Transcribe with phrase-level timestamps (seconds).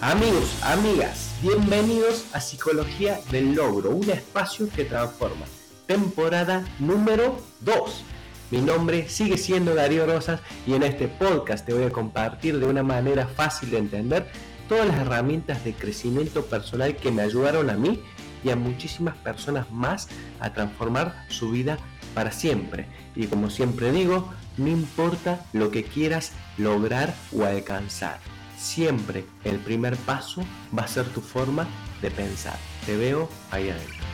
[0.00, 5.46] Amigos, amigas, bienvenidos a Psicología del Logro, un espacio que transforma.
[5.86, 8.04] Temporada número 2.
[8.50, 12.66] Mi nombre sigue siendo Darío Rosas y en este podcast te voy a compartir de
[12.66, 14.26] una manera fácil de entender
[14.68, 18.02] todas las herramientas de crecimiento personal que me ayudaron a mí
[18.42, 20.08] y a muchísimas personas más
[20.40, 21.78] a transformar su vida
[22.14, 22.86] para siempre.
[23.14, 28.18] Y como siempre digo, no importa lo que quieras lograr o alcanzar
[28.64, 30.42] siempre el primer paso
[30.76, 31.68] va a ser tu forma
[32.00, 32.58] de pensar.
[32.86, 34.04] Te veo ahí adentro.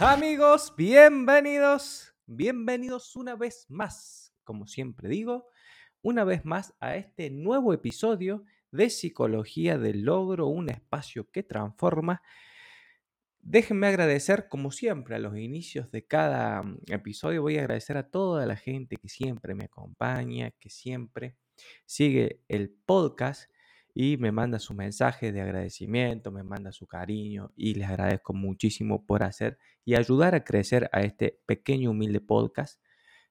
[0.00, 5.48] Amigos, bienvenidos, bienvenidos una vez más, como siempre digo,
[6.02, 12.20] una vez más a este nuevo episodio de Psicología del Logro, un espacio que transforma
[13.40, 18.10] Déjenme agradecer, como siempre, a los inicios de cada mm, episodio, voy a agradecer a
[18.10, 21.36] toda la gente que siempre me acompaña, que siempre
[21.86, 23.50] sigue el podcast
[23.94, 29.04] y me manda su mensaje de agradecimiento, me manda su cariño y les agradezco muchísimo
[29.06, 32.80] por hacer y ayudar a crecer a este pequeño humilde podcast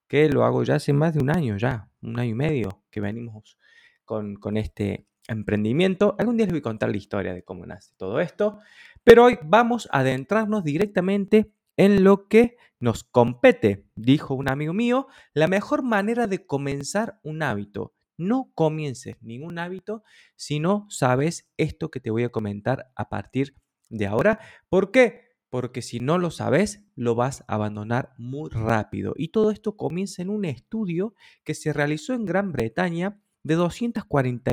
[0.07, 3.01] que lo hago ya hace más de un año ya, un año y medio que
[3.01, 3.57] venimos
[4.03, 6.15] con, con este emprendimiento.
[6.17, 8.59] Algún día les voy a contar la historia de cómo nace todo esto,
[9.07, 13.85] pero hoy vamos a adentrarnos directamente en lo que nos compete.
[13.95, 17.95] Dijo un amigo mío, la mejor manera de comenzar un hábito.
[18.17, 20.03] No comiences ningún hábito
[20.35, 23.55] si no sabes esto que te voy a comentar a partir
[23.87, 24.41] de ahora.
[24.67, 25.21] ¿Por qué?
[25.49, 29.13] Porque si no lo sabes, lo vas a abandonar muy rápido.
[29.15, 34.51] Y todo esto comienza en un estudio que se realizó en Gran Bretaña de 240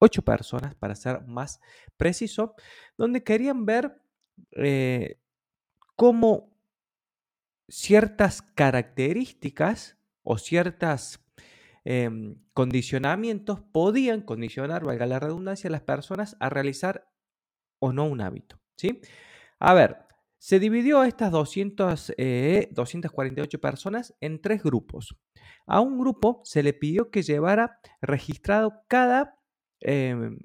[0.00, 1.60] ocho personas, para ser más
[1.96, 2.54] preciso,
[2.96, 4.00] donde querían ver
[4.56, 5.20] eh,
[5.94, 6.56] cómo
[7.68, 11.20] ciertas características o ciertos
[11.84, 17.08] em, condicionamientos podían condicionar, valga la redundancia, a las personas a realizar
[17.78, 18.58] o no un hábito.
[18.76, 19.00] ¿sí?
[19.58, 19.98] A ver,
[20.38, 22.14] se dividió a estas 200,
[22.70, 25.16] 248 eh, personas en tres grupos.
[25.66, 29.39] A un grupo se le pidió que llevara registrado cada
[29.80, 30.38] Em,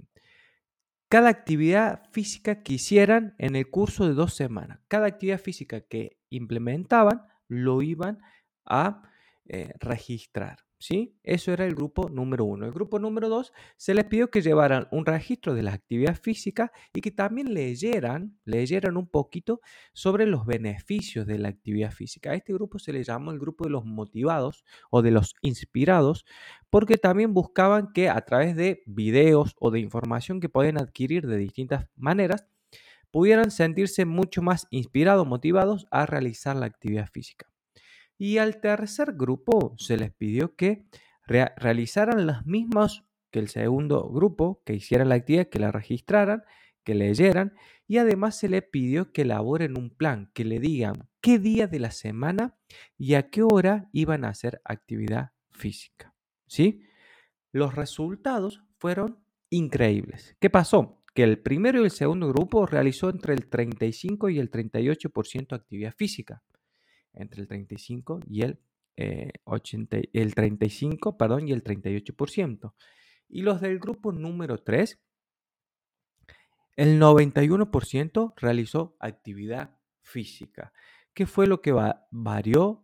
[1.10, 4.80] cada actividad física que hicieran en el curso de dos semanas.
[4.88, 8.20] Cada actividad física que implementaban lo iban
[8.66, 9.04] a
[9.48, 10.65] eh, registrar.
[10.86, 11.18] ¿Sí?
[11.24, 12.66] Eso era el grupo número uno.
[12.68, 16.70] El grupo número dos se les pidió que llevaran un registro de las actividades físicas
[16.94, 19.62] y que también leyeran, leyeran un poquito
[19.94, 22.32] sobre los beneficios de la actividad física.
[22.32, 26.24] A este grupo se le llamó el grupo de los motivados o de los inspirados,
[26.70, 31.38] porque también buscaban que a través de videos o de información que pueden adquirir de
[31.38, 32.46] distintas maneras,
[33.10, 37.55] pudieran sentirse mucho más inspirados, motivados a realizar la actividad física.
[38.18, 40.86] Y al tercer grupo se les pidió que
[41.28, 46.44] realizaran las mismas que el segundo grupo, que hicieran la actividad, que la registraran,
[46.84, 47.54] que leyeran
[47.88, 51.80] y además se les pidió que elaboren un plan, que le digan qué día de
[51.80, 52.56] la semana
[52.98, 56.14] y a qué hora iban a hacer actividad física.
[56.48, 56.84] ¿Sí?
[57.52, 60.38] Los resultados fueron increíbles.
[60.40, 61.04] ¿Qué pasó?
[61.14, 65.56] Que el primero y el segundo grupo realizó entre el 35 y el 38% de
[65.56, 66.44] actividad física
[67.16, 68.60] entre el 35 y el,
[69.44, 72.74] 80, eh, el 35 perdón, y el 38%.
[73.28, 75.00] Y los del grupo número 3,
[76.76, 80.74] el 91% realizó actividad física.
[81.14, 81.74] ¿Qué fue lo que
[82.12, 82.84] varió?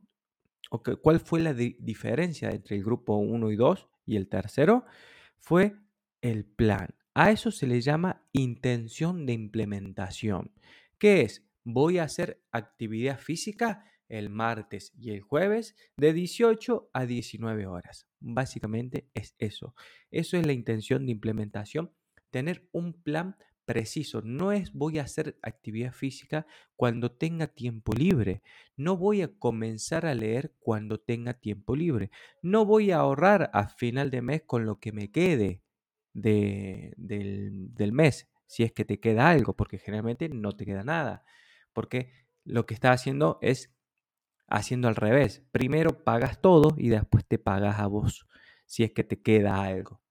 [0.70, 4.86] ¿O ¿Cuál fue la diferencia entre el grupo 1 y 2 y el tercero?
[5.38, 5.76] Fue
[6.22, 6.96] el plan.
[7.14, 10.52] A eso se le llama intención de implementación.
[10.98, 11.46] ¿Qué es?
[11.66, 18.08] Voy a hacer actividad física el martes y el jueves de 18 a 19 horas.
[18.20, 19.74] Básicamente es eso.
[20.12, 21.92] Eso es la intención de implementación,
[22.30, 24.22] tener un plan preciso.
[24.22, 26.46] No es voy a hacer actividad física
[26.76, 28.42] cuando tenga tiempo libre.
[28.76, 32.12] No voy a comenzar a leer cuando tenga tiempo libre.
[32.42, 35.62] No voy a ahorrar a final de mes con lo que me quede
[36.14, 40.84] de, del, del mes, si es que te queda algo, porque generalmente no te queda
[40.84, 41.24] nada.
[41.72, 42.12] Porque
[42.44, 43.72] lo que está haciendo es
[44.52, 45.44] haciendo al revés.
[45.52, 48.28] Primero pagas todo y después te pagas a vos
[48.66, 50.02] si es que te queda algo.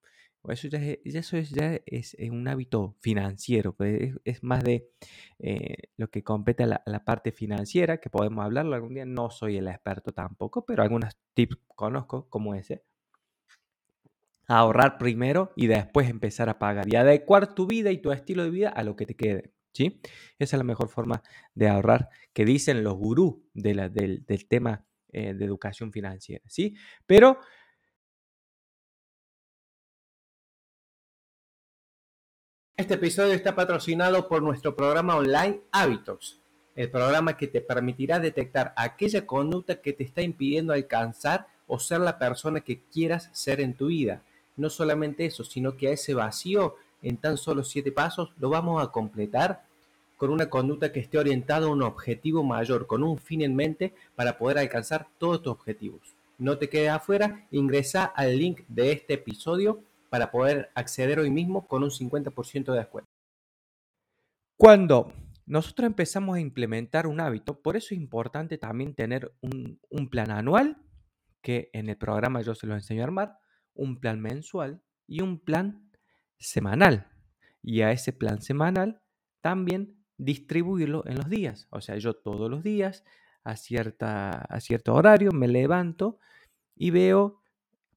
[0.48, 4.88] Eso ya es, eso es, un hábito financiero, pues, es, más de
[5.38, 9.04] eh, lo que compete a la, parte financiera, que podemos hablarlo algún día.
[9.04, 12.82] No soy el experto tampoco, pero algunos tips conozco, como ese.
[14.46, 18.50] Ahorrar primero y después empezar a pagar y adecuar tu vida y tu estilo de
[18.50, 19.52] vida a lo que te quede.
[19.72, 20.00] ¿Sí?
[20.38, 21.22] Esa es la mejor forma
[21.54, 26.74] de ahorrar que dicen los gurús del, tema eh, de educación financiera, ¿sí?
[27.06, 27.38] Pero
[32.80, 36.40] Este episodio está patrocinado por nuestro programa online Hábitos,
[36.74, 42.00] el programa que te permitirá detectar aquella conducta que te está impidiendo alcanzar o ser
[42.00, 44.22] la persona que quieras ser en tu vida.
[44.56, 48.82] No solamente eso, sino que a ese vacío en tan solo siete pasos lo vamos
[48.82, 49.64] a completar
[50.16, 53.94] con una conducta que esté orientada a un objetivo mayor, con un fin en mente
[54.14, 56.14] para poder alcanzar todos tus objetivos.
[56.36, 61.66] No te quedes afuera, ingresa al link de este episodio para poder acceder hoy mismo
[61.66, 63.08] con un 50% de descuento.
[64.58, 65.10] Cuando
[65.46, 70.30] nosotros empezamos a implementar un hábito, por eso es importante también tener un, un plan
[70.30, 70.76] anual,
[71.40, 73.38] que en el programa yo se lo enseño a armar,
[73.72, 75.89] un plan mensual y un plan
[76.40, 77.06] semanal.
[77.62, 79.00] Y a ese plan semanal
[79.40, 81.68] también distribuirlo en los días.
[81.70, 83.04] O sea, yo todos los días
[83.44, 86.18] a, cierta, a cierto horario me levanto
[86.74, 87.40] y veo,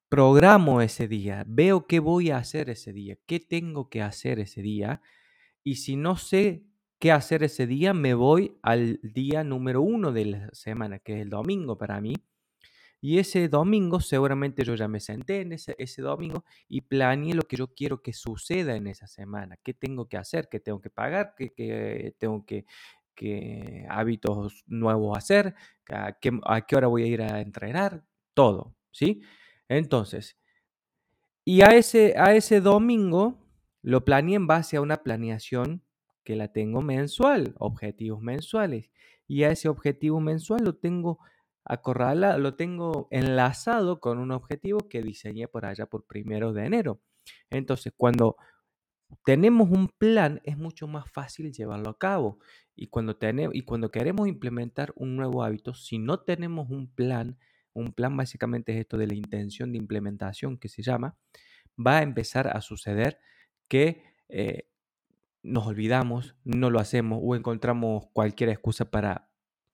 [0.09, 4.61] programo ese día, veo qué voy a hacer ese día, qué tengo que hacer ese
[4.61, 5.01] día.
[5.63, 6.65] Y si no sé
[6.99, 11.21] qué hacer ese día, me voy al día número uno de la semana, que es
[11.21, 12.13] el domingo para mí,
[13.05, 17.41] y ese domingo seguramente yo ya me senté en ese, ese domingo y planeé lo
[17.41, 19.57] que yo quiero que suceda en esa semana.
[19.61, 20.47] ¿Qué tengo que hacer?
[20.47, 21.35] ¿Qué tengo que pagar?
[21.35, 22.65] ¿Qué, tengo que,
[23.13, 25.53] qué hábitos nuevos hacer?
[25.89, 28.05] ¿A qué, ¿A qué hora voy a ir a entrenar?
[28.33, 29.21] Todo, ¿sí?
[29.67, 30.39] Entonces,
[31.43, 33.37] y a ese, a ese domingo
[33.81, 35.83] lo planeé en base a una planeación
[36.23, 38.91] que la tengo mensual, objetivos mensuales.
[39.27, 41.19] Y a ese objetivo mensual lo tengo
[41.65, 47.01] acorrala, lo tengo enlazado con un objetivo que diseñé por allá por primero de enero.
[47.49, 48.37] Entonces, cuando
[49.25, 52.39] tenemos un plan, es mucho más fácil llevarlo a cabo.
[52.75, 57.37] Y cuando, tenemos, y cuando queremos implementar un nuevo hábito, si no tenemos un plan,
[57.73, 61.15] un plan básicamente es esto de la intención de implementación que se llama,
[61.75, 63.19] va a empezar a suceder
[63.67, 64.67] que eh,
[65.43, 69.29] nos olvidamos, no lo hacemos o encontramos cualquier excusa para,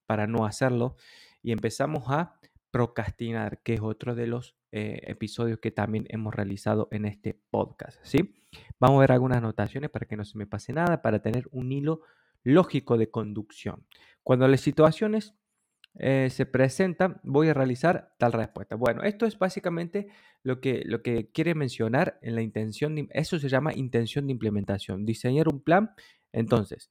[0.06, 0.96] para no hacerlo
[1.42, 2.38] y empezamos a
[2.70, 7.98] procrastinar, que es otro de los eh, episodios que también hemos realizado en este podcast.
[8.02, 8.44] ¿sí?
[8.78, 11.72] Vamos a ver algunas anotaciones para que no se me pase nada, para tener un
[11.72, 12.02] hilo
[12.44, 13.86] lógico de conducción.
[14.22, 15.34] Cuando las situaciones
[15.98, 18.76] eh, se presentan, voy a realizar tal respuesta.
[18.76, 20.08] Bueno, esto es básicamente
[20.42, 24.32] lo que, lo que quiere mencionar en la intención, de, eso se llama intención de
[24.32, 25.90] implementación, diseñar un plan.
[26.32, 26.90] Entonces,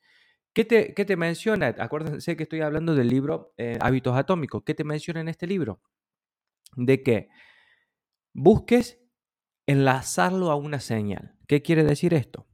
[0.68, 1.74] ¿Qué te, menciona?
[1.80, 4.64] Acuérdense que estoy hablando del libro eh, Hábitos Atómicos.
[4.66, 5.82] ¿Qué te menciona en este libro?
[6.76, 7.30] De que
[8.34, 9.02] busques
[9.68, 11.38] enlazarlo a una señal.
[11.48, 12.46] ¿Qué quiere decir esto?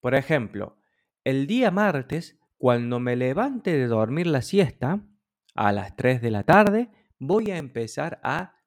[0.00, 0.76] Por ejemplo,
[1.24, 5.02] el día martes, cuando me levante de dormir la siesta,
[5.54, 8.60] a las 3 de la tarde, voy a empezar a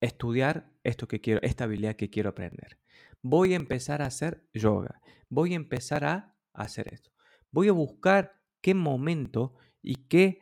[0.00, 2.78] estudiar esto que quiero, esta habilidad que quiero aprender.
[3.20, 5.00] Voy a empezar a hacer yoga.
[5.28, 7.15] Voy a empezar a hacer esto.
[7.56, 10.40] Voy a buscar qué momento y qué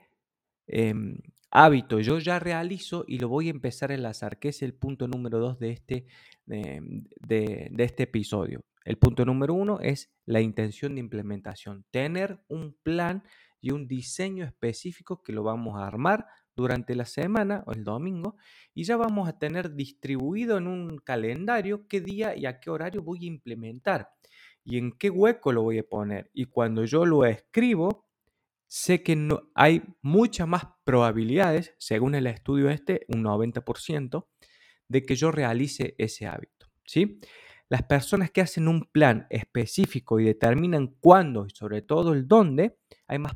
[0.66, 1.18] em,
[1.52, 5.06] hábito yo ya realizo y lo voy a empezar a enlazar, que es el punto
[5.06, 6.06] número dos de este,
[6.44, 8.64] de este episodio.
[8.84, 13.22] El punto número uno es la intención de implementación, tener un plan
[13.60, 16.26] y un diseño específico que lo vamos a armar
[16.56, 18.38] durante la semana o el domingo
[18.74, 23.04] y ya vamos a tener distribuido en un calendario qué día y a qué horario
[23.04, 24.08] voy a implementar
[24.64, 26.30] y en qué hueco lo voy a poner.
[26.32, 28.08] Y cuando yo lo escribo,
[28.66, 34.26] sé que no, hay muchas más probabilidades, según el estudio este, un 90%,
[34.88, 36.66] de que yo realice ese hábito.
[36.84, 37.20] ¿sí?
[37.68, 42.78] Las personas que hacen un plan específico y determinan cuándo y sobre todo el dónde,
[43.06, 43.34] hay más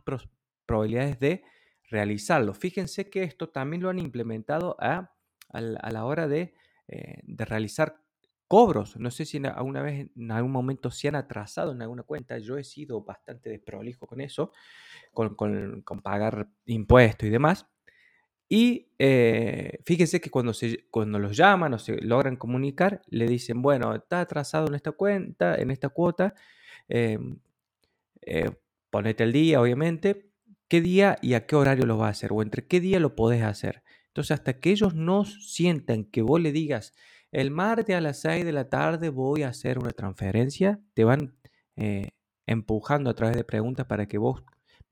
[0.66, 1.42] probabilidades de
[1.90, 2.54] realizarlo.
[2.54, 5.14] Fíjense que esto también lo han implementado a,
[5.52, 6.54] la hora de,
[6.88, 8.02] eh, de realizar
[8.48, 8.96] cobros.
[8.96, 12.38] No sé si alguna vez, en algún momento se han atrasado en alguna cuenta.
[12.38, 14.52] Yo he sido bastante desprolijo con eso,
[15.12, 15.36] con,
[16.02, 17.66] pagar impuestos y demás.
[18.48, 23.60] Y eh, fíjense que cuando, se, cuando los llaman o se logran comunicar, le dicen,
[23.60, 26.34] bueno, está atrasado en esta cuenta, en esta cuota,
[26.88, 27.38] em,
[28.22, 28.50] eh,
[28.90, 30.30] ponete el día, obviamente,
[30.68, 33.14] qué día y a qué horario lo vas a hacer, o entre qué día lo
[33.16, 33.82] podés hacer.
[34.08, 36.94] Entonces, hasta que ellos no sientan que vos le digas,
[37.32, 40.80] el martes a las 6 de la tarde voy a hacer una transferencia.
[40.94, 41.36] Te van
[41.76, 42.10] eh,
[42.46, 44.42] empujando a través de preguntas para que vos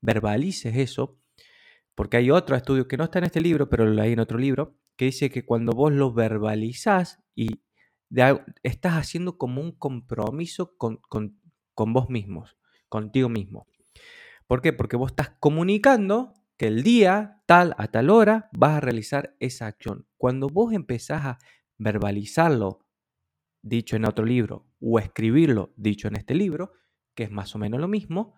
[0.01, 1.19] verbalices eso.
[1.95, 4.37] Porque hay otro estudio que no está en este libro, pero lo leí en otro
[4.37, 7.61] libro, que dice que cuando vos lo verbalizás y
[8.61, 13.67] estás haciendo como un compromiso con, con vos mismos, contigo mismo.
[14.45, 14.73] ¿Por qué?
[14.73, 19.67] Porque vos estás comunicando que el día tal a tal hora vas a realizar esa
[19.67, 20.07] acción.
[20.17, 21.37] Cuando vos empezás a
[21.77, 22.85] verbalizarlo,
[23.61, 26.73] dicho en otro libro, o escribirlo dicho en este libro,
[27.15, 28.35] que es más o menos lo mismo,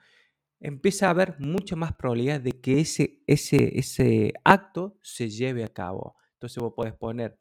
[0.60, 5.69] empieza a haber mucha más probabilidad de que ese, ese, ese acto se lleve a
[5.69, 6.15] cabo.
[6.34, 7.39] Entonces vos podés poner,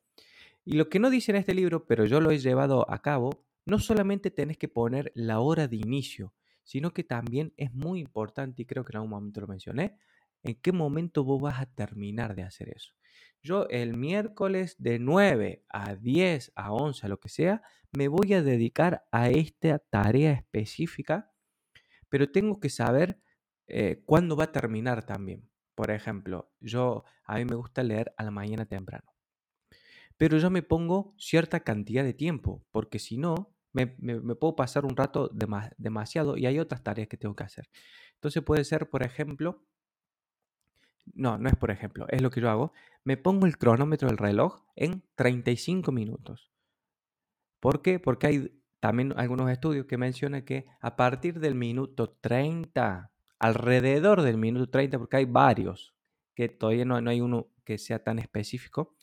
[0.64, 3.46] y lo que no dice en este libro, pero yo lo he llevado a cabo,
[3.64, 8.62] no solamente tenés que poner la hora de inicio, sino que también es muy importante,
[8.62, 9.98] y creo que en algún momento lo mencioné,
[10.42, 12.92] en qué momento vos vas a terminar de hacer eso.
[13.42, 18.34] Yo el miércoles de 9 a 10, a 11, a lo que sea, me voy
[18.34, 21.32] a dedicar a esta tarea específica,
[22.08, 23.20] pero tengo que saber
[23.68, 25.48] eh, cuándo va a terminar también.
[25.74, 29.14] Por ejemplo, yo a mí me gusta leer a la mañana temprano,
[30.16, 34.96] pero yo me pongo cierta cantidad de tiempo, porque si no, me, puedo pasar un
[34.96, 35.30] rato
[35.76, 37.68] demasiado y hay otras tareas que tengo que hacer.
[38.14, 39.64] Entonces puede ser, por ejemplo,
[41.14, 42.72] no, no es por ejemplo, es lo que yo hago.
[43.04, 46.50] Me pongo el cronómetro del reloj en 35 minutos.
[47.60, 47.98] ¿Por qué?
[47.98, 54.38] Porque hay también algunos estudios que mencionan que a partir del minuto 30, alrededor del
[54.38, 55.94] minuto 30, porque hay varios,
[56.34, 58.96] que todavía no, hay uno que sea tan específico,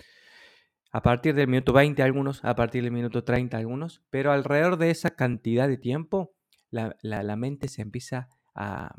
[0.91, 4.91] a partir del minuto 20 algunos, a partir del minuto 30 algunos, pero alrededor de
[4.91, 6.33] esa cantidad de tiempo,
[6.69, 8.95] la mente se empieza a,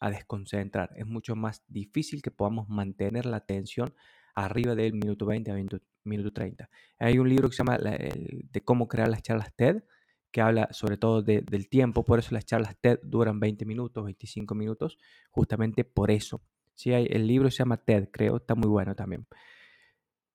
[0.00, 0.90] a desconcentrar.
[0.96, 3.94] Es mucho más difícil que podamos mantener la atención
[4.34, 6.68] arriba del minuto 20 a minuto, minuto 30.
[6.98, 9.82] Hay un libro que se llama de cómo crear las charlas TED,
[10.30, 14.54] que habla sobre todo del tiempo, por eso las charlas TED duran 20 minutos, 25
[14.54, 14.98] minutos,
[15.30, 16.42] justamente por eso.
[16.74, 19.26] Sí, hay, el libro se llama TED, creo, está muy bueno también.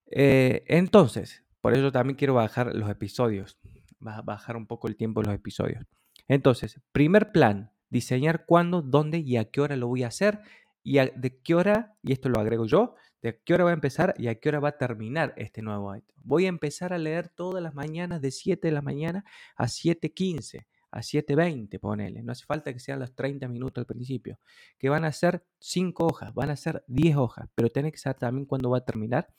[0.07, 3.57] Eh, entonces, por eso también quiero bajar los episodios,
[3.99, 5.85] bajar un poco el tiempo de los episodios.
[6.27, 10.41] Entonces, primer plan, diseñar cuándo, dónde y a qué hora lo voy a hacer
[10.83, 14.15] y de qué hora, y esto lo agrego yo, de qué hora va a empezar
[14.17, 16.13] y a qué hora va a terminar este nuevo hábito.
[16.17, 19.23] Voy a empezar a leer todas las mañanas de 7 de la mañana
[19.55, 22.21] a 7.15, a 7.20, ponele.
[22.23, 24.39] No hace falta que sean los 30 minutos al principio,
[24.77, 28.17] que van a ser 5 hojas, van a ser 10 hojas, pero tenés que saber
[28.17, 29.29] también cuándo va a terminar,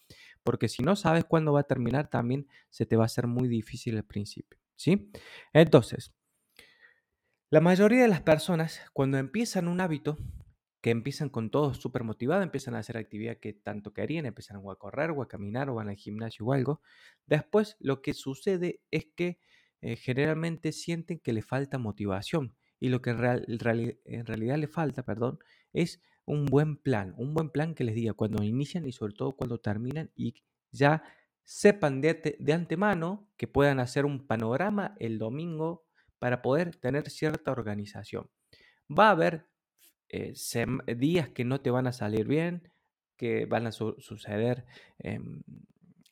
[0.45, 3.49] porque si no sabes cuándo va a terminar, también se te va a hacer muy
[3.49, 4.59] difícil al principio.
[4.77, 5.11] ¿Sí?
[5.53, 6.13] Entonces,
[7.55, 10.19] la mayoría de las personas, cuando empiezan un hábito,
[10.81, 14.75] que empiezan con todo súper motivado, empiezan a hacer actividad que tanto querían, empiezan a
[14.75, 16.81] correr o a caminar o van al gimnasio o algo,
[17.27, 19.39] después lo que sucede es que
[19.83, 23.21] eh, generalmente sienten que le falta motivación y lo que en,
[24.05, 25.39] en realidad le falta, perdón,
[25.73, 29.37] es un buen plan, un buen plan que les diga cuando inician y sobre todo
[29.37, 30.43] cuando terminan y
[30.73, 31.05] ya
[31.45, 35.84] sepan de, de antemano que puedan hacer un panorama el domingo
[36.25, 38.31] para poder tener cierta organización.
[38.89, 39.47] Va a haber
[40.09, 40.33] eh,
[40.97, 42.73] días que no te van a salir bien,
[43.19, 44.65] que van a suceder
[45.01, 45.43] em,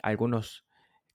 [0.03, 0.67] algunos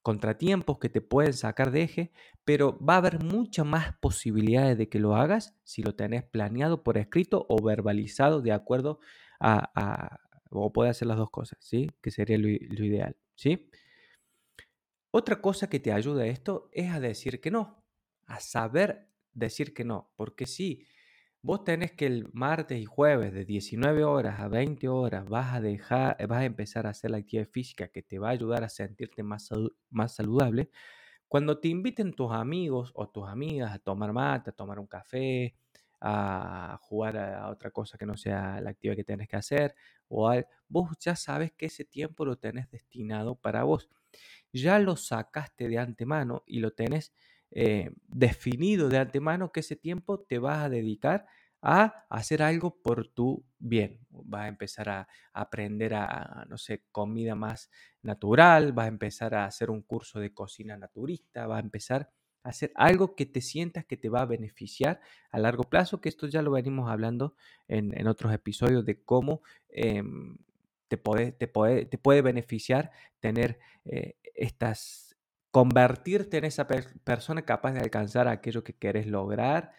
[0.01, 2.11] contratiempos que te pueden sacar de eje,
[2.43, 6.81] pero va a haber muchas más posibilidades de que lo hagas si lo tenés planeado
[6.81, 8.99] por escrito o verbalizado de acuerdo
[9.39, 10.17] a,
[10.49, 11.91] o puede hacer las dos cosas, ¿sí?
[12.01, 13.69] Que sería lo, lo ideal, ¿sí?
[15.11, 17.86] Otra cosa que te ayuda a esto es a decir que no
[18.27, 20.11] a saber decir que no.
[20.15, 20.85] Porque si
[21.41, 25.61] vos tenés que el martes y jueves de 19 horas a 20 horas vas a
[25.61, 28.69] dejar, vas a empezar a hacer la actividad física que te va a ayudar a
[28.69, 29.49] sentirte más,
[29.89, 30.69] más saludable,
[31.27, 35.55] cuando te inviten tus amigos o tus amigas a tomar mate, a tomar un café,
[35.99, 39.75] a jugar a otra cosa que no sea la actividad que tenés que hacer,
[40.07, 40.31] o
[40.69, 43.89] vos ya sabes que ese tiempo lo tenés destinado para vos.
[44.53, 47.13] Ya lo sacaste de antemano y lo tenés
[47.51, 51.25] eh, definido de antemano que ese tiempo te vas a dedicar
[51.61, 53.99] a hacer algo por tu bien.
[54.09, 57.69] Vas a empezar a aprender a, no sé, comida más
[58.01, 62.11] natural, vas a empezar a hacer un curso de cocina naturista, vas a empezar
[62.43, 65.01] a hacer algo que te sientas que te va a beneficiar
[65.31, 67.35] a largo plazo, que esto ya lo venimos hablando
[67.67, 70.37] en, otros episodios de cómo em,
[70.87, 75.06] te, puede, beneficiar tener eh, estas
[75.57, 79.71] convertirte en esa persona capaz de alcanzar aquello que quieres lograr,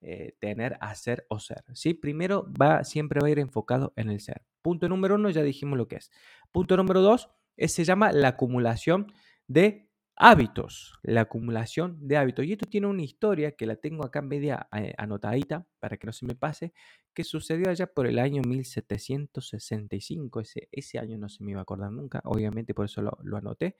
[0.00, 1.62] eh, tener, hacer o ser.
[1.74, 1.92] ¿sí?
[1.92, 4.40] Primero va, siempre va a ir enfocado en el ser.
[4.62, 6.10] Punto número uno, ya dijimos lo que es.
[6.52, 7.28] Punto número dos,
[7.58, 9.12] se llama la acumulación
[9.46, 10.94] de hábitos.
[11.02, 12.46] La acumulación de hábitos.
[12.46, 16.06] Y esto tiene una historia que la tengo acá en media eh, anotadita para que
[16.06, 16.72] no se me pase,
[17.12, 20.40] que sucedió allá por el año 1765.
[20.40, 23.76] Ese, ese año no se me iba a acordar nunca, obviamente por eso lo anoté.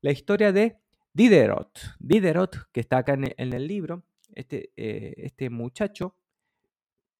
[0.00, 0.78] La historia de
[1.16, 4.04] Diderot, Diderot, que está acá en el, libro,
[4.34, 6.14] este, eh, este muchacho,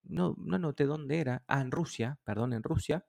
[0.03, 3.07] no, no noté dónde era, ah, en Rusia, perdón, en Rusia,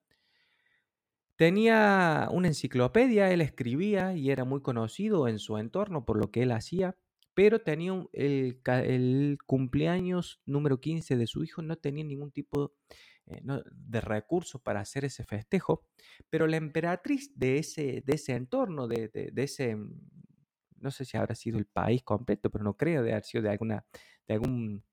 [1.36, 6.44] tenía una enciclopedia, él escribía y era muy conocido en su entorno por lo que
[6.44, 6.96] él hacía,
[7.34, 12.72] pero tenía el, el, cumpleaños número 15 de su hijo, no tenía ningún tipo
[13.26, 15.84] eh, de recursos para hacer ese festejo,
[16.30, 19.76] pero la emperatriz de ese, de ese entorno, de, de, ese,
[20.80, 23.50] no sé si habrá sido el país completo, pero no creo de haber sido de,
[23.50, 23.86] alguna,
[24.28, 24.84] de algún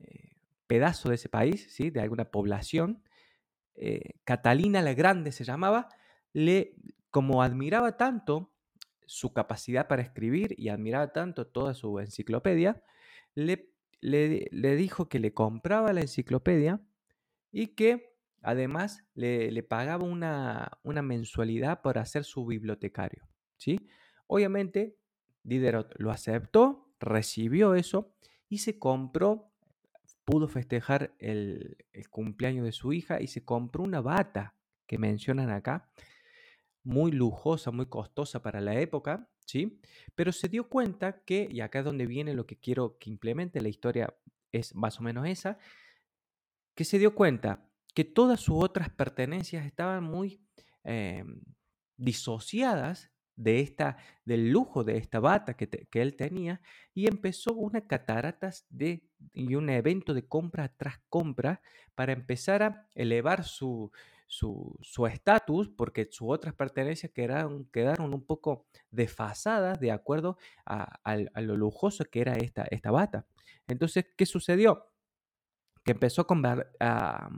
[0.00, 1.90] eh, pedazo de ese país, ¿sí?
[1.90, 3.02] de alguna población,
[3.74, 5.88] eh, Catalina la Grande se llamaba,
[6.32, 6.74] le,
[7.10, 8.52] como admiraba tanto
[9.06, 12.82] su capacidad para escribir y admiraba tanto toda su enciclopedia,
[13.34, 16.80] le, le, dijo que le compraba la enciclopedia
[17.52, 23.28] y que además le, pagaba una, una, mensualidad por hacer su bibliotecario.
[23.56, 23.88] ¿sí?
[24.26, 24.96] Obviamente,
[25.46, 28.14] Diderot lo aceptó, recibió eso
[28.48, 29.52] y se compró
[30.26, 31.78] pudo festejar el,
[32.10, 35.88] cumpleaños de su hija y se compró una bata que mencionan acá,
[36.82, 39.80] muy lujosa, muy costosa para la época, ¿sí?
[40.16, 43.60] Pero se dio cuenta que, y acá es donde viene lo que quiero que implemente,
[43.60, 44.14] la historia
[44.50, 45.58] es más o menos esa,
[46.74, 50.44] que se dio cuenta que todas sus otras pertenencias estaban muy
[50.82, 51.40] em,
[51.96, 56.60] disociadas de esta, del lujo de esta bata que, él tenía
[56.94, 61.60] y empezó una cataratas de, y un evento de compra tras compra
[61.94, 63.92] para empezar a elevar su
[65.10, 70.98] estatus porque sus otras pertenencias quedaron, quedaron un poco desfasadas de acuerdo a,
[71.40, 73.26] lo lujoso que era esta, esta bata.
[73.68, 74.86] Entonces, ¿qué sucedió?
[75.84, 77.28] Que empezó a comprar, a,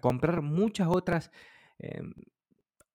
[0.00, 1.30] comprar muchas otras
[1.78, 2.12] em,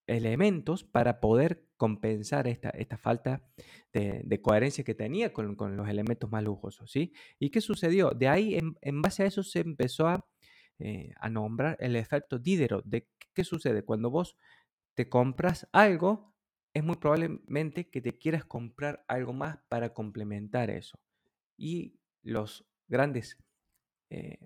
[0.07, 3.41] elementos para poder compensar esta, esta falta
[3.93, 7.13] de, coherencia que tenía con, los elementos más lujosos, ¿sí?
[7.39, 8.11] ¿Y qué sucedió?
[8.11, 10.25] De ahí, en, base a eso, se empezó a,
[10.79, 12.85] eh, a, nombrar el efecto Diderot.
[12.85, 13.83] De qué sucede?
[13.83, 14.37] Cuando vos
[14.95, 16.33] te compras algo,
[16.73, 20.99] es muy probablemente que te quieras comprar algo más para complementar eso.
[21.57, 23.37] Y los grandes
[24.09, 24.39] eh,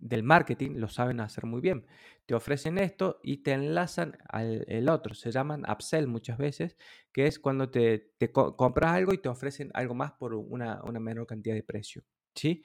[0.00, 1.86] del marketing lo saben hacer muy bien.
[2.26, 5.14] Te ofrecen esto y te enlazan al el otro.
[5.14, 6.76] Se llaman upsell muchas veces,
[7.12, 11.54] que es cuando te, compras algo y te ofrecen algo más por una, menor cantidad
[11.54, 12.02] de precio.
[12.34, 12.62] ¿sí?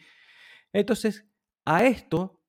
[0.72, 1.26] Entonces,
[1.66, 2.42] a esto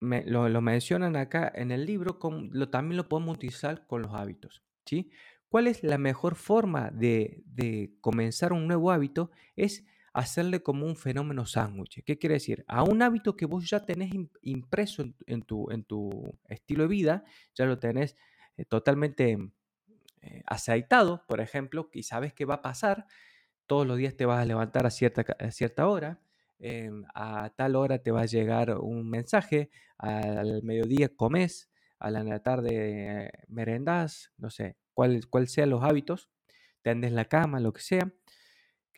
[0.00, 2.18] lo, mencionan acá en el libro,
[2.52, 4.62] lo, también lo podemos utilizar con los hábitos.
[4.84, 5.10] ¿sí?
[5.48, 9.30] ¿Cuál es la mejor forma de, de comenzar un nuevo hábito?
[9.56, 12.02] Es hacerle como un fenómeno sándwich.
[12.04, 12.64] ¿Qué quiere decir?
[12.68, 17.24] A un hábito que vos ya tenés impreso en, tu, en tu, estilo de vida,
[17.54, 18.16] ya lo tenés
[18.56, 19.38] eh, totalmente
[20.22, 23.06] eh, aceitado, por ejemplo, y sabes qué va a pasar,
[23.66, 26.20] todos los días te vas a levantar a cierta, cierta hora,
[26.58, 31.68] em, a tal hora te va a llegar un mensaje, al mediodía comes,
[31.98, 36.30] a la tarde merendas, no sé, cuál, cuál sean los hábitos,
[36.82, 38.12] tendes la cama, lo que sea,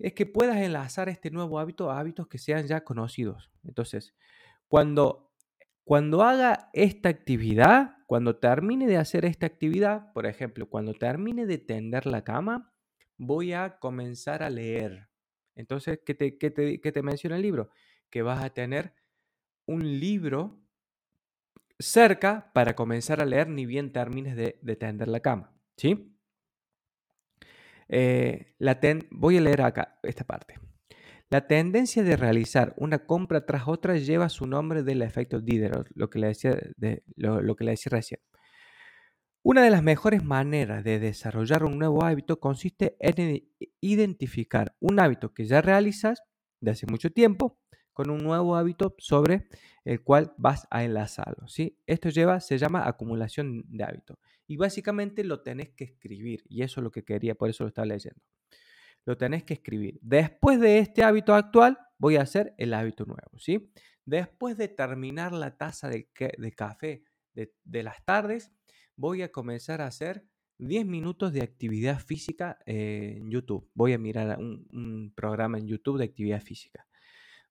[0.01, 3.51] es que puedas enlazar este nuevo hábito a hábitos que sean ya conocidos.
[3.65, 4.15] Entonces,
[4.67, 5.33] cuando,
[5.85, 11.59] cuando haga esta actividad, cuando termine de hacer esta actividad, por ejemplo, cuando termine de
[11.59, 12.73] tender la cama,
[13.19, 15.09] voy a comenzar a leer.
[15.55, 17.71] Entonces, ¿qué te, te, menciona el libro?
[18.09, 18.95] Que vas a tener
[19.67, 20.63] un libro
[21.79, 25.53] cerca para comenzar a leer ni bien termines de, de tender la cama.
[25.77, 26.17] ¿Sí?
[27.93, 28.79] Eh, la
[29.11, 30.55] voy a leer acá esta parte.
[31.29, 36.09] La tendencia de realizar una compra tras otra lleva su nombre del efecto Diderot, lo
[36.09, 38.21] que le decía, de, lo, que le decía recién.
[39.43, 43.49] Una de las mejores maneras de desarrollar un nuevo hábito consiste en
[43.81, 46.23] identificar un hábito que ya realizas
[46.61, 47.59] de hace mucho tiempo
[47.93, 49.49] con un nuevo hábito sobre
[49.85, 51.49] el cual vas a enlazarlo.
[51.49, 51.79] ¿sí?
[51.87, 54.19] Esto lleva, se llama acumulación de hábitos.
[54.51, 56.43] Y básicamente lo tenés que escribir.
[56.49, 58.21] Y eso es lo que quería, por eso lo estaba leyendo.
[59.05, 60.01] Lo tenés que escribir.
[60.03, 63.39] Después de este hábito actual, voy a hacer el hábito nuevo.
[63.39, 63.71] ¿sí?
[64.05, 66.11] Después de terminar la taza de,
[66.57, 68.51] café de, las tardes,
[68.97, 70.27] voy a comenzar a hacer
[70.59, 73.71] 10 minutos de actividad física en YouTube.
[73.73, 76.90] Voy a mirar un programa en YouTube de actividad física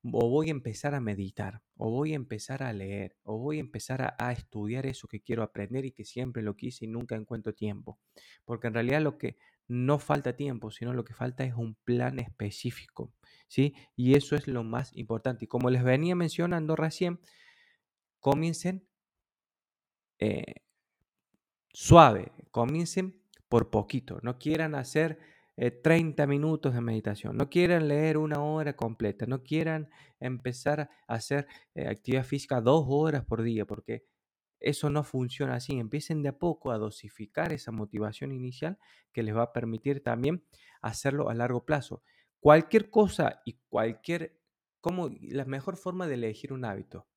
[0.03, 3.62] o voy a empezar a meditar, o voy a empezar a leer, o voy a
[3.62, 7.53] empezar a, estudiar eso que quiero aprender y que siempre lo quise y nunca encuentro
[7.53, 7.99] tiempo.
[8.45, 12.19] Porque en realidad lo que no falta tiempo, sino lo que falta es un plan
[12.19, 13.13] específico,
[13.47, 13.75] ¿sí?
[13.95, 15.45] Y eso es lo más importante.
[15.45, 17.19] Y como les venía mencionando recién,
[18.19, 18.88] comiencen
[20.19, 20.55] eh,
[21.73, 25.19] suave, comiencen por poquito, no quieran hacer
[25.59, 31.13] 30 eh, minutos de meditación, no quieran leer una hora completa, no quieran empezar a
[31.13, 34.05] hacer eh, actividad física dos horas por día, porque
[34.59, 35.77] eso no funciona así.
[35.77, 38.77] Empiecen de a poco a dosificar esa motivación inicial
[39.11, 40.43] que les va a permitir también
[40.81, 42.03] hacerlo a largo plazo.
[42.39, 44.39] cualquier cosa y cualquier,
[44.79, 47.07] como la mejor forma de elegir un hábito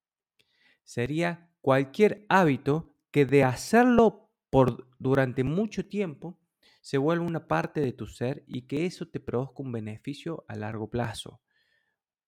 [0.85, 6.42] sería cualquier hábito que de hacerlo por durante mucho tiempo
[6.83, 10.57] se vuelva una parte de tu ser y que eso te produzca un beneficio a
[10.57, 11.41] largo plazo.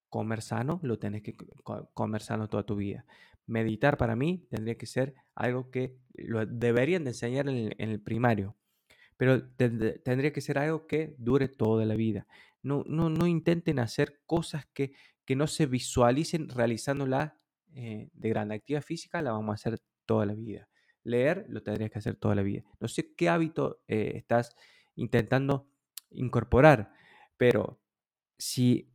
[0.09, 1.37] Comer sano, lo tenés que
[1.93, 3.05] comer sano toda tu vida.
[3.47, 8.57] Meditar para mí tendría que ser algo que lo deberían de enseñar en el, primario,
[9.17, 12.29] pero tendría que ser algo que dure toda la vida.
[12.62, 14.93] No, no, no intenten hacer cosas que,
[15.25, 17.40] que no se visualicen realizándola
[17.75, 20.69] eh, de gran actividad física, la vamos a hacer toda la vida.
[21.05, 22.64] Leer lo tendrías que hacer toda la vida.
[22.81, 24.57] No sé qué hábito eh, estás
[24.97, 25.69] intentando
[26.11, 26.93] incorporar,
[27.37, 27.81] pero
[28.38, 28.90] si,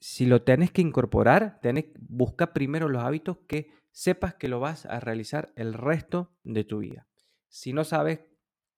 [0.00, 4.86] si lo tenés que incorporar, tenés, busca primero los hábitos que sepas que lo vas
[4.86, 7.06] a realizar el resto de tu vida.
[7.48, 8.20] Si no sabes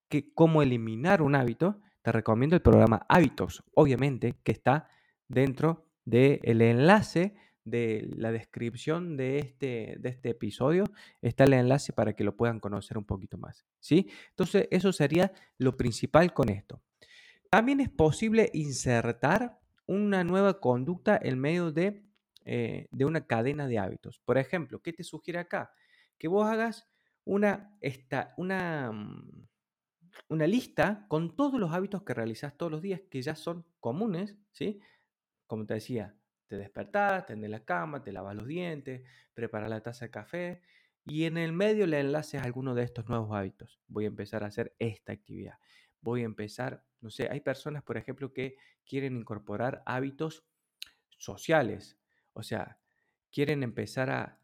[0.09, 4.89] que, cómo eliminar un hábito, te recomiendo el programa Hábitos, obviamente, que está
[5.27, 7.35] dentro del enlace
[7.67, 10.85] de la descripción de este, de este episodio
[11.21, 13.67] está el enlace para que lo puedan conocer un poquito más.
[13.81, 14.09] ¿sí?
[14.31, 16.81] Entonces, eso sería lo principal con esto.
[17.51, 22.05] También es posible insertar una nueva conducta en medio de,
[22.45, 24.21] eh, de una cadena de hábitos.
[24.25, 25.73] Por ejemplo, ¿qué te sugiere acá?
[26.19, 26.89] Que vos hagas
[27.25, 29.49] una, esta, una, mm,
[30.29, 34.37] una lista con todos los hábitos que realizas todos los días que ya son comunes,
[34.53, 34.81] ¿sí?
[35.49, 36.17] Como te decía,
[36.47, 39.03] te despertás, tendés la cama, te lavas los dientes,
[39.35, 40.63] preparas la taza de café
[41.05, 43.81] y en el medio le enlaces alguno de estos nuevos hábitos.
[43.87, 45.59] Voy a empezar a hacer esta actividad.
[46.01, 50.45] Voy a empezar, no sé, hay personas, por ejemplo, que quieren incorporar hábitos
[51.17, 51.99] sociales.
[52.33, 52.79] O sea,
[53.31, 54.41] quieren empezar a,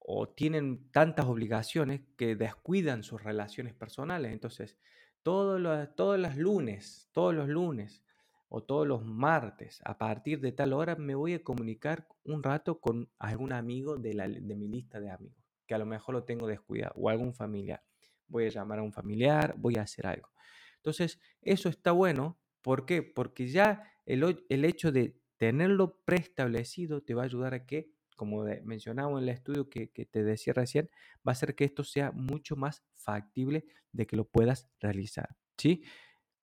[0.00, 4.32] o tienen tantas obligaciones que descuidan sus relaciones personales.
[4.32, 4.78] Entonces,
[5.22, 8.02] todos los, todos los lunes, todos los lunes,
[8.48, 12.80] o todos los martes a partir de tal hora me voy a comunicar un rato
[12.80, 16.24] con algún amigo de, la, de mi lista de amigos, que a lo mejor lo
[16.24, 17.82] tengo descuidado, o algún familiar.
[18.26, 20.28] Voy a llamar a un familiar, voy a hacer algo.
[20.76, 22.38] Entonces, eso está bueno.
[22.62, 23.02] ¿Por qué?
[23.02, 28.44] Porque ya el, el hecho de tenerlo preestablecido te va a ayudar a que, como
[28.64, 30.90] mencionaba en el estudio que, que te decía recién,
[31.26, 35.36] va a hacer que esto sea mucho más factible de que lo puedas realizar.
[35.56, 35.82] ¿Sí?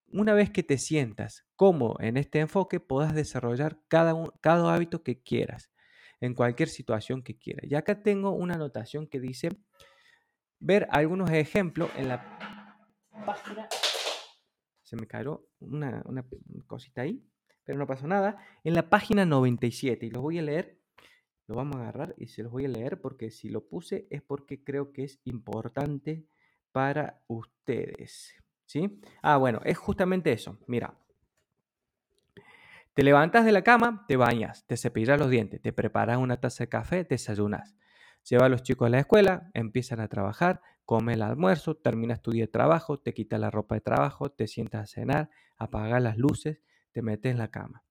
[0.07, 5.21] Una vez que te sientas como en este enfoque, puedas desarrollar cada, cada hábito que
[5.21, 5.71] quieras,
[6.21, 7.65] en cualquier situación que quieras.
[7.69, 9.49] Y acá tengo una anotación que dice,
[10.59, 12.37] ver algunos ejemplos en la
[13.25, 13.67] página.
[14.83, 16.25] Se me cayó una, una
[16.67, 17.23] cosita ahí,
[17.63, 18.37] pero no pasó nada.
[18.63, 20.79] En la página 97, y los voy a leer,
[21.47, 24.21] lo vamos a agarrar y se los voy a leer porque si lo puse es
[24.21, 26.25] porque creo que es importante
[26.71, 28.33] para ustedes.
[28.65, 28.99] ¿Sí?
[29.21, 30.57] Ah, bueno, es justamente eso.
[30.67, 30.97] Mira,
[32.93, 36.63] te levantas de la cama, te bañas, te cepillas los dientes, te preparas una taza
[36.63, 37.75] de café, desayunas.
[38.29, 42.31] Llevas a los chicos a la escuela, empiezan a trabajar, come el almuerzo, terminas tu
[42.31, 46.17] día de trabajo, te quitas la ropa de trabajo, te sientas a cenar, apagas las
[46.17, 47.83] luces, te metes en la cama.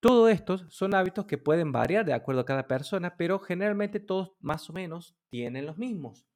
[0.00, 4.32] Todo estos son hábitos que pueden variar de acuerdo a cada persona, pero generalmente todos
[4.40, 6.26] más o menos tienen los mismos.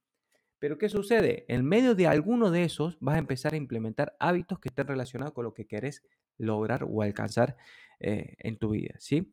[0.59, 1.45] Pero ¿qué sucede?
[1.49, 5.35] En medio de alguno de esos vas a empezar a implementar hábitos que estén relacionados
[5.35, 6.03] con lo que querés
[6.39, 7.57] lograr o alcanzar
[8.01, 9.33] eh, en tu vida, ¿sí?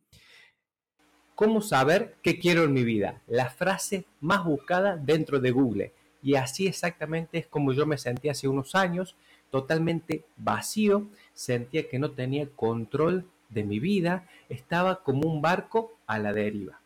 [1.35, 3.21] ¿Cómo saber qué quiero en mi vida?
[3.27, 5.91] La frase más buscada dentro de Google.
[6.21, 9.15] Y así exactamente es como yo me sentía hace unos años,
[9.49, 16.19] totalmente vacío, sentía que no tenía control de mi vida, estaba como un barco a
[16.19, 16.79] la deriva.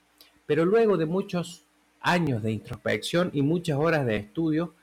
[0.45, 1.66] Pero luego de muchos
[2.01, 4.73] años de introspección y muchas horas de estudio,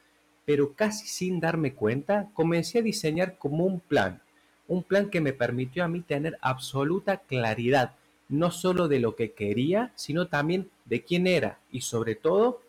[0.44, 4.20] pero casi sin darme cuenta, comencé a diseñar como un plan,
[4.68, 7.92] un plan que me permitió a mí tener absoluta claridad,
[8.28, 12.60] no solo de lo que quería, sino también de quién era y sobre todo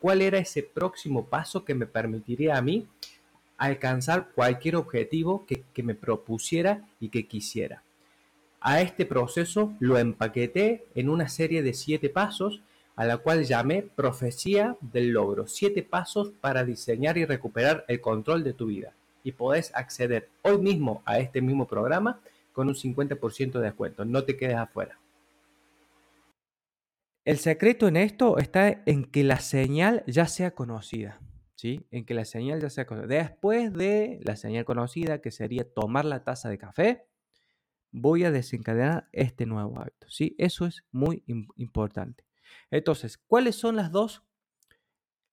[0.00, 2.86] cuál era ese próximo paso que me permitiría a mí
[3.56, 7.82] alcanzar cualquier objetivo que, que me propusiera y que quisiera.
[8.60, 12.60] A este proceso lo empaqueté en una serie de siete pasos
[12.98, 18.42] a la cual llamé Profecía del Logro, siete pasos para diseñar y recuperar el control
[18.42, 18.92] de tu vida.
[19.22, 22.20] Y podés acceder hoy mismo a este mismo programa
[22.52, 24.04] con un 50% de descuento.
[24.04, 24.98] No te quedes afuera.
[27.24, 31.20] El secreto en esto está en que la señal ya sea conocida.
[31.54, 31.86] ¿Sí?
[31.92, 33.14] En que la señal ya sea conocida.
[33.14, 37.06] Después de la señal conocida, que sería tomar la taza de café,
[37.92, 40.08] voy a desencadenar este nuevo hábito.
[40.10, 40.34] ¿sí?
[40.36, 41.22] Eso es muy
[41.54, 42.27] importante.
[42.70, 44.22] Entonces, ¿cuáles son las dos?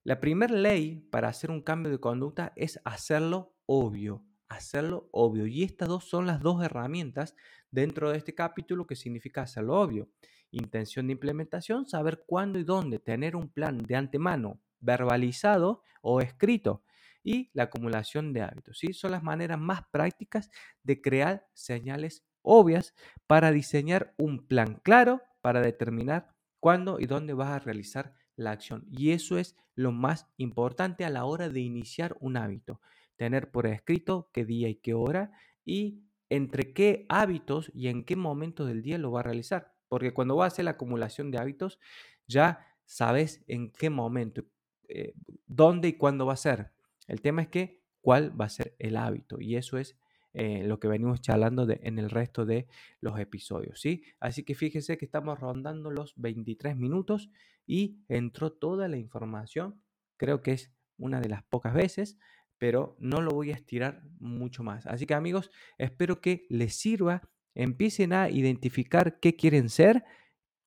[0.03, 4.23] La primera ley para hacer un cambio de conducta es hacerlo obvio.
[4.47, 5.47] hacerlo obvio.
[5.47, 7.35] Y estas dos son las dos herramientas
[7.71, 10.09] dentro de este capítulo que significa hacerlo obvio.
[10.51, 16.83] Intención de implementación, saber cuándo y dónde, tener un plan de antemano verbalizado o escrito
[17.23, 18.77] y la acumulación de hábitos.
[18.77, 18.93] ¿sí?
[18.93, 20.51] Son las maneras más prácticas
[20.83, 22.93] de crear señales obvias
[23.25, 26.34] para diseñar un plan claro para determinar
[26.65, 28.87] cuándo y dónde vas a realizar la acción.
[28.89, 32.81] Y eso es lo más importante a la hora de iniciar un hábito.
[33.17, 35.31] Tener por escrito qué día y qué hora
[35.63, 39.75] y entre qué hábitos y en qué momento del día lo va a realizar.
[39.87, 41.77] Porque cuando vas a hacer la acumulación de hábitos,
[42.25, 44.43] ya sabes en qué momento,
[44.87, 45.13] eh,
[45.45, 46.71] dónde y cuándo va a ser.
[47.05, 49.39] El tema es que cuál va a ser el hábito.
[49.39, 49.99] Y eso es
[50.37, 52.67] eh, lo que venimos charlando en el resto de
[52.99, 54.03] los episodios, ¿sí?
[54.19, 57.29] Así que fíjese que estamos rondando los 23 minutos
[57.65, 59.81] y entró toda la información.
[60.17, 62.17] Creo que es una de las pocas veces,
[62.57, 64.85] pero no lo voy a estirar mucho más.
[64.87, 67.21] Así que amigos, espero que les sirva.
[67.53, 70.03] Empiecen a identificar qué quieren ser,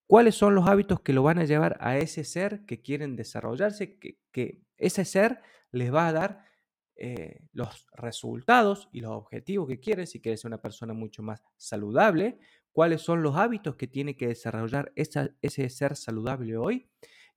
[0.06, 3.98] cuáles son los hábitos que lo van a llevar a ese ser que quieren desarrollarse,
[3.98, 6.47] que ese ser les va a dar
[6.98, 11.42] eh, los resultados y los objetivos que quieres, si quieres ser una persona mucho más
[11.56, 12.38] saludable,
[12.72, 16.88] cuáles son los hábitos que tiene que desarrollar ese ser saludable hoy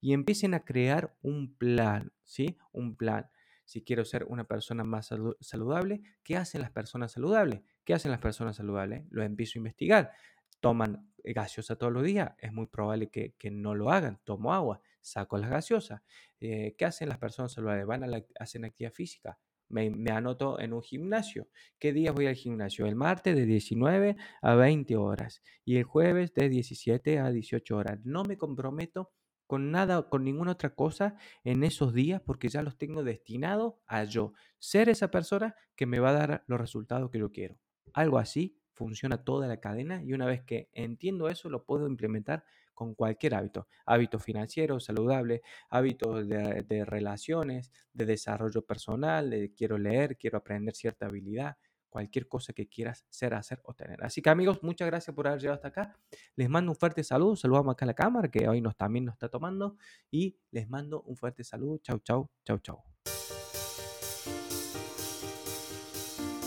[0.02, 2.58] y empiecen a crear un plan, ¿sí?
[2.72, 3.30] Un plan.
[3.64, 7.62] Si quiero ser una persona más saludable, ¿qué hacen las personas saludables?
[7.86, 9.06] ¿Qué hacen las personas saludables?
[9.12, 10.12] Lo empiezo a investigar.
[10.60, 14.20] Toman gaseosa todos los días, es muy probable que, no lo hagan.
[14.24, 16.02] Tomo agua, saco las gaseosas.
[16.40, 17.86] Eh, ¿Qué hacen las personas saludables?
[17.86, 19.38] Van a la, hacen actividad física,
[19.72, 21.48] me, anoto en un gimnasio.
[21.80, 22.86] ¿Qué días voy al gimnasio?
[22.86, 28.00] El martes de 19 a 20 horas y el jueves de 17 a 18 horas.
[28.04, 29.12] No me comprometo
[29.48, 34.04] con nada, con ninguna otra cosa en esos días porque ya los tengo destinados a
[34.04, 37.58] yo ser esa persona que me va a dar los resultados que yo quiero.
[37.94, 42.46] Algo así funciona toda la cadena y una vez que entiendo eso lo puedo implementar
[42.74, 50.38] con cualquier hábito, hábito financiero, saludable, hábitos de, relaciones, de desarrollo personal, quiero leer, quiero
[50.38, 51.58] aprender cierta habilidad,
[51.90, 54.04] cualquier cosa que quieras ser, hacer o tener.
[54.04, 56.00] Así que amigos, muchas gracias por haber llegado hasta acá.
[56.36, 59.14] Les mando un fuerte saludo, saludamos acá a la cámara que hoy nos, también nos
[59.14, 59.76] está tomando
[60.10, 61.78] y les mando un fuerte saludo.
[61.80, 62.84] Chau, chau, chau, chau.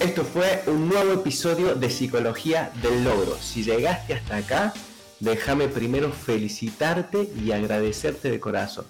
[0.01, 3.37] Esto fue un nuevo episodio de Psicología del Logro.
[3.37, 4.75] Si llegaste hasta acá,
[5.21, 8.87] déjame primero felicitarte y agradecerte de corazón.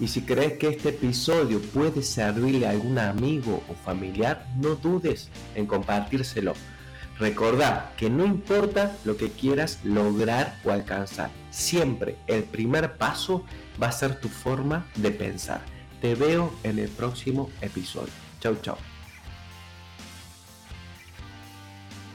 [0.00, 5.28] Y si crees que este episodio puede servirle a algún amigo o familiar, no dudes
[5.54, 6.54] en compartírselo.
[7.18, 13.44] Recordad que no importa lo que quieras lograr o alcanzar, siempre el primer paso
[13.80, 15.60] va a ser tu forma de pensar.
[16.00, 18.12] Te veo en el próximo episodio.
[18.40, 18.91] Chau, chau.